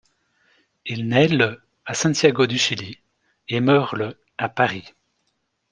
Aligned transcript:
Il 0.87 1.07
nait 1.07 1.27
le 1.27 1.61
à 1.85 1.93
Santiago 1.93 2.47
du 2.47 2.57
Chili 2.57 2.97
et 3.49 3.59
meurt 3.59 3.93
le 3.93 4.17
à 4.39 4.49
Paris. 4.49 4.95